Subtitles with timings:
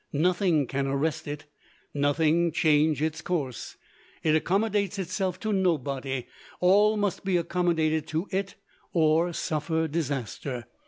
[0.11, 1.45] Nothing can arrest it;
[1.93, 3.77] nothing change its course.
[4.23, 6.25] It accommodates itself to nobody;
[6.59, 8.55] all must be accommodated to it,
[8.93, 10.65] or suffer disaster.